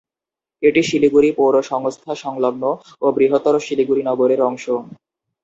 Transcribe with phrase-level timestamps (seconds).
[0.63, 2.63] এটি শিলিগুড়ি পৌরসংস্থা সংলগ্ন
[3.01, 4.65] ও বৃহত্তর শিলিগুড়ি নগরের অংশ।